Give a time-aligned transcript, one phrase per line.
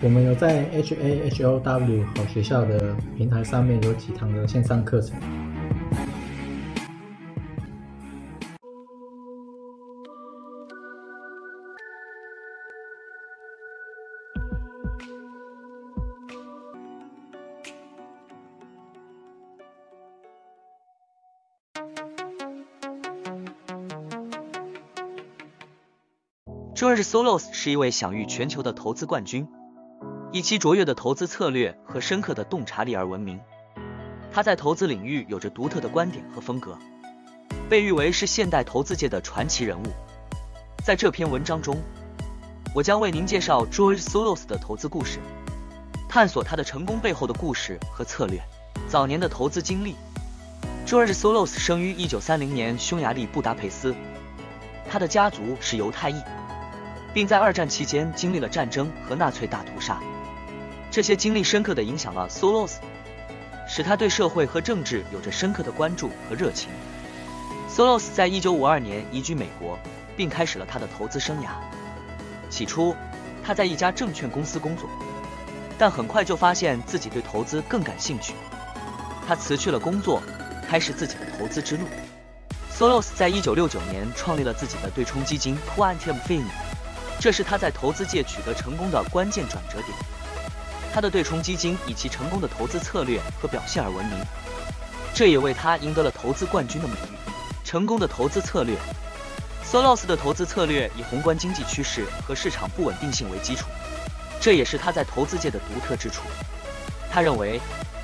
[0.00, 5.18] 我们有在 H A H O W 好学校的平台上面有几堂的线上课程。
[26.76, 29.48] George Solos 是一位享誉全球的投资冠军，
[30.38, 33.40] 以其卓越的投资策略和深刻的洞察力而闻名。
[34.30, 36.78] 他在投资领域有着独特的观点和风格，
[37.68, 39.86] 被誉为是现代投资界的传奇人物。
[40.84, 41.76] 在这篇文章中，
[42.72, 45.18] 我将为您介绍 George Soros 的投资故事，
[46.08, 48.40] 探索他的成功背后的故事和策略。
[48.86, 49.96] 早年的投资经历
[50.86, 53.92] ，George Soros 生于1930年匈牙利布达佩斯，
[54.88, 56.22] 他的家族是犹太裔。
[57.14, 59.98] 并在二战期间经历了战争和纳粹大屠杀，
[60.90, 62.76] 这些经历深刻的影响了 Solos，
[63.68, 66.70] 使他对社会和政治有着深刻的关注和热情。
[67.70, 69.78] Solos 在一九五二年移居美国，
[70.16, 71.50] 并开始了他的投资生涯。
[72.48, 72.96] 起初，
[73.44, 74.88] 他在一家证券公司工作，
[75.76, 78.32] 但很快就发现自己对投资更感兴趣。
[79.26, 80.22] 他辞去了工作，
[80.66, 81.84] 开始自己的投资之路。
[82.74, 86.44] Solos 在一九六九年创立了自己的对冲基金 Quantum Fin。
[87.20, 89.92] 这是他在投资界取得成功的关键转折点。
[90.98, 94.18] 他的对冲基金以其成功的投资策略和表现而闻名，
[95.14, 97.30] 这也为他赢得了投资冠军的美誉。
[97.64, 98.76] 成功的投资策略
[99.64, 103.68] ，Solos 的投资策略以宏观经济趋势和市场不稳定性为基础，
[104.40, 106.22] 这也是他在投资界的独特之处。
[107.08, 107.60] 他认为，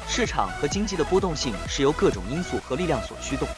[0.07, 3.49] 市场和经济的波动性是由各种因素和力量所驱动，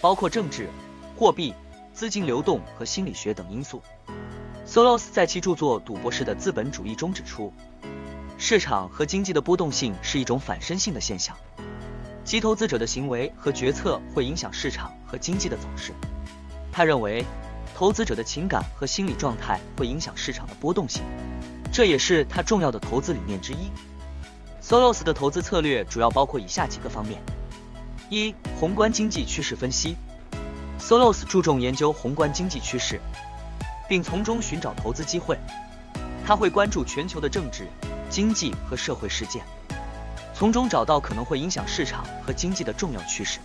[0.00, 0.70] 包括政治、
[1.18, 1.52] 货币、
[1.92, 3.82] 资金流动和心理学等因素。
[4.66, 7.52] Solos 在其著作《赌博式的资本主义》中指出，
[8.42, 11.36] 市场和经济的波动性是一种反身性的现象，
[12.24, 15.92] 即投资者的行为和决策会影响市场和经济的走势。
[16.72, 17.22] 他认为，
[17.76, 21.02] 投资者的情感和心理状态会影响市场的波动性，
[21.70, 23.70] 这也是他重要的投资理念之一。
[24.62, 27.20] Solos 的投资策略主要包括以下几个方面：
[28.08, 29.96] 一、宏观经济趋势分析。
[30.80, 32.98] Solos 注重研究宏观经济趋势。
[33.90, 35.36] 并从中寻找投资机会。
[36.24, 37.66] 他会关注全球的政治、
[38.10, 39.44] 经济和社会事件，
[40.34, 43.38] 从中找到可能会影响市场和经济的重要趋势。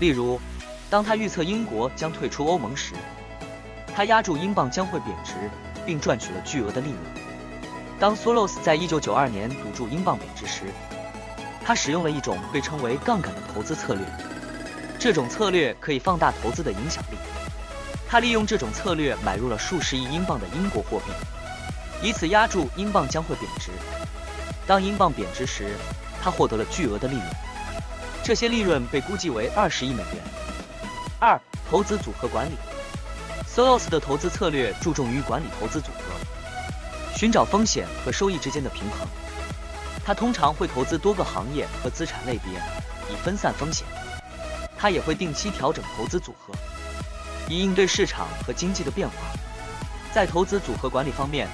[0.00, 0.40] 例如，
[0.88, 2.94] 当他预测英国将退出欧盟时，
[3.94, 5.34] 他押注英镑将会贬值，
[5.84, 6.98] 并赚取了巨额的利润。
[8.00, 10.62] 当 Soros 在一九九二年赌注英镑贬值时，
[11.62, 14.02] 他使用了一种被称为杠杆的投资策略。
[14.98, 17.18] 这种策略可以放大投资的影响力。
[18.08, 21.12] 他利用这种策略买入了数十亿英镑的英国货币，
[22.02, 23.70] 以此压住英镑将会贬值。
[24.66, 25.76] 当英镑贬值时，
[26.22, 27.26] 他获得了巨额的利润，
[28.22, 30.22] 这些利润被估计为二十亿美元。
[31.18, 31.40] 二、
[31.70, 32.54] 投资组合管理。
[33.46, 39.06] Solos 的投资策略注重于管理投资组合，寻找风险和收益之间的平衡。
[40.04, 42.52] 他通常会投资多个行业和资产类别，
[43.08, 43.86] 以分散风险。
[44.76, 46.52] 他也会定期调整投资组合。
[47.48, 49.14] 以应对市场和经济的变化，
[50.12, 51.48] 在投资组合管理方面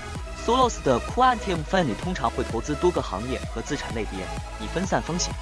[0.44, 4.20] Solos 的 Quantum Fund 通常会投资多个行业和资产类别，
[4.60, 5.32] 以分散风险。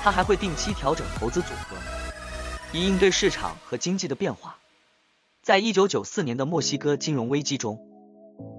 [0.00, 1.76] 他还会定期调整投资组合，
[2.72, 4.56] 以应对市场和经济的变化。
[5.42, 7.80] 在一九九四年的墨西哥金融危机中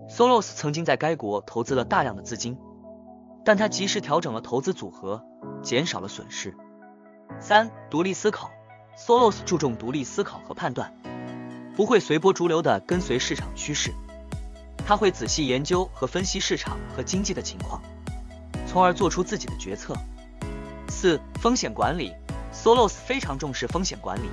[0.10, 2.58] ，Solos 曾经在该国投资了大量的资金，
[3.46, 5.24] 但他及时调整了投资组合，
[5.64, 6.56] 减少了损失。
[7.40, 8.52] 三、独立思考
[8.98, 10.94] Solos 注重独立思考和判断。
[11.76, 13.94] 不会随波逐流地跟随市场趋势，
[14.90, 17.80] 他会仔细研究和分析市场和经济的情况，
[18.66, 19.96] 从而做出自己的决策。
[20.88, 22.12] 四、风险管理
[22.52, 24.28] ，SOLOS 非常重视风险管理，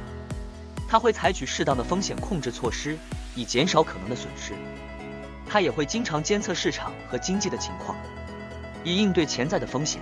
[0.88, 2.96] 他会采取适当的风险控制措施，
[3.34, 4.54] 以减少可能的损失。
[5.46, 7.94] 他也会经常监测市场和经济的情况，
[8.82, 10.00] 以应对潜在的风险。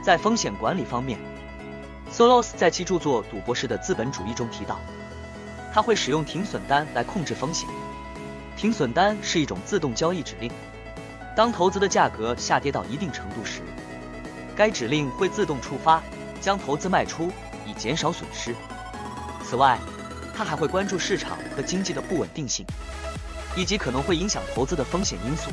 [0.00, 1.18] 在风险管理方面
[2.12, 4.78] ，SOLOS 在其著作《赌博式的资本主义》中提到。
[5.72, 7.68] 他会使用停损单来控制风险。
[8.56, 10.50] 停损单是一种自动交易指令，
[11.36, 13.60] 当投资的价格下跌到一定程度时，
[14.56, 16.02] 该指令会自动触发，
[16.40, 17.30] 将投资卖出，
[17.66, 18.54] 以减少损失。
[19.44, 19.78] 此外，
[20.34, 22.64] 他还会关注市场和经济的不稳定性，
[23.54, 25.50] 以及可能会影响投资的风险因素，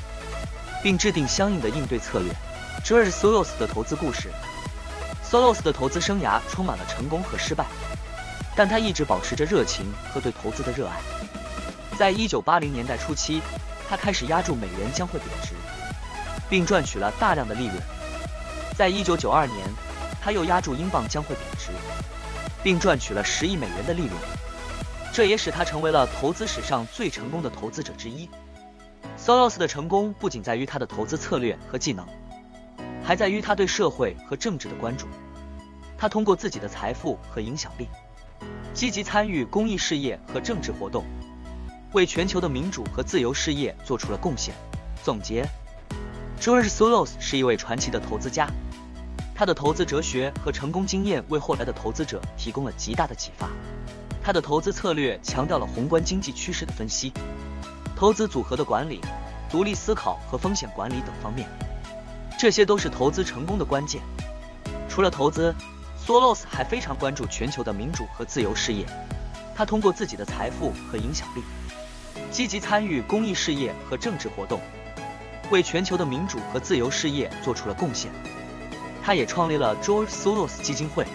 [0.82, 2.32] 并制定相应的应对策略。
[2.86, 4.32] 这是 Soros 的投资故事。
[5.30, 7.66] Soros 的投资生涯充满了成功和失败。
[8.56, 11.02] 但他一直保持着热情和对投资的热爱。
[11.98, 13.42] 在一九八零年代初期，
[13.88, 15.54] 他开始押注美元将会贬值，
[16.50, 17.78] 并赚取了大量的利润。
[18.76, 19.68] 在一九九二年，
[20.22, 21.72] 他又压住英镑将会贬值，
[22.64, 24.14] 并赚取了十亿美元的利润，
[25.14, 28.28] 这也使他成为了投资史上最成功的投资者之一。
[29.18, 32.06] Soros 的成功不仅在于他的投资策略和技能，
[33.04, 35.08] 还在于他对社会和政治的关注。
[35.98, 37.88] 他通过自己的财富和影响力，
[38.74, 41.06] 积极参与公益事业和政治活动，
[41.94, 44.54] 为全球的民主和自由事业做出了贡献。
[45.04, 45.48] 总结
[46.42, 48.48] ：George Soros 是一位传奇的投资家，
[49.36, 53.48] 他的投资哲学和成功经验为后来的投资者提供了极大的启发。
[54.24, 57.14] 他的投资策略强调了宏观经济趋势的分析。
[57.96, 59.00] 投资组合的管理、
[59.50, 61.48] 独立思考和风险管理等方面，
[62.40, 64.02] 这些都是投资成功的关键。
[64.90, 65.54] 除了投资
[66.06, 68.86] ，Soros 还非常关注全球的民主和自由事业。
[69.56, 71.44] 他通过自己的财富和影响力，
[72.32, 74.60] 积极参与公益事业和政治活动，
[75.50, 78.12] 为全球的民主和自由事业做出了贡献。
[79.04, 81.06] 他也创立了 George Soros 基金会，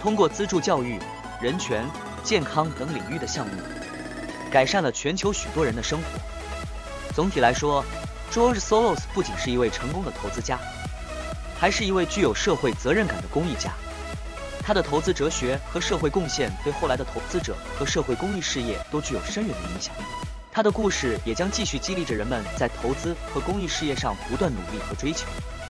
[0.00, 0.98] 通过资助教育、
[1.40, 1.84] 人权、
[2.22, 3.52] 健康等领域的项目。
[4.50, 6.04] 改善了全球许多人的生活。
[7.14, 7.84] 总体来说
[8.32, 10.58] ，George Soros 不仅是一位成功的投资家，
[11.58, 13.72] 还是一位具有社会责任感的公益家。
[14.70, 19.92] 他的投资哲学和社会贡献对后来的投资者和社会公益事业都具有深远的影响。
[20.52, 25.26] 他的故事也将继续激励着人们在投资和公益事业上不断努力和追求。